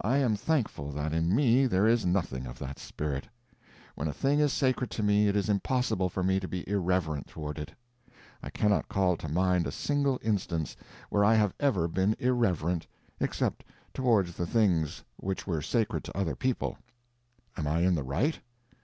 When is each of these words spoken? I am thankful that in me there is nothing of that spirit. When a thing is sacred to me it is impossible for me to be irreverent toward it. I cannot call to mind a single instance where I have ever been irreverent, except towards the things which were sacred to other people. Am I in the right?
I 0.00 0.16
am 0.16 0.34
thankful 0.34 0.90
that 0.90 1.12
in 1.12 1.32
me 1.32 1.66
there 1.66 1.86
is 1.86 2.04
nothing 2.04 2.46
of 2.48 2.58
that 2.58 2.80
spirit. 2.80 3.28
When 3.94 4.08
a 4.08 4.12
thing 4.12 4.40
is 4.40 4.52
sacred 4.52 4.90
to 4.90 5.04
me 5.04 5.28
it 5.28 5.36
is 5.36 5.48
impossible 5.48 6.08
for 6.08 6.24
me 6.24 6.40
to 6.40 6.48
be 6.48 6.68
irreverent 6.68 7.28
toward 7.28 7.60
it. 7.60 7.72
I 8.42 8.50
cannot 8.50 8.88
call 8.88 9.16
to 9.18 9.28
mind 9.28 9.68
a 9.68 9.70
single 9.70 10.18
instance 10.20 10.76
where 11.10 11.24
I 11.24 11.36
have 11.36 11.54
ever 11.60 11.86
been 11.86 12.16
irreverent, 12.18 12.88
except 13.20 13.62
towards 13.94 14.34
the 14.34 14.46
things 14.48 15.04
which 15.18 15.46
were 15.46 15.62
sacred 15.62 16.02
to 16.02 16.18
other 16.18 16.34
people. 16.34 16.76
Am 17.56 17.68
I 17.68 17.82
in 17.82 17.94
the 17.94 18.02
right? 18.02 18.40